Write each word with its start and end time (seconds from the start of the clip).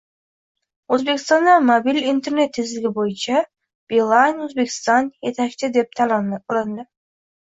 O‘zbekistonda 0.95 1.57
mobil 1.65 1.99
internet 2.13 2.55
tezligi 2.55 2.91
bo‘yicha 2.95 3.43
«Beeline 3.93 4.47
Uzbekistan» 4.47 5.11
yetakchi 5.31 5.69
deb 5.79 5.93
tan 6.01 6.15
olindi 6.17 6.87